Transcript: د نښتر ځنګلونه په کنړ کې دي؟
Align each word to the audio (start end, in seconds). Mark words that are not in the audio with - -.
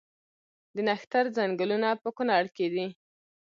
د 0.75 0.77
نښتر 0.87 1.25
ځنګلونه 1.37 1.89
په 2.03 2.09
کنړ 2.17 2.43
کې 2.55 2.67
دي؟ 2.73 2.87